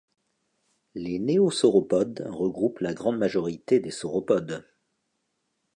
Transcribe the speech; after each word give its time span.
Les 0.95 1.19
néosauropodes 1.19 2.23
regroupent 2.27 2.79
la 2.79 2.95
grande 2.95 3.19
majorité 3.19 3.79
des 3.79 3.91
sauropodes. 3.91 4.65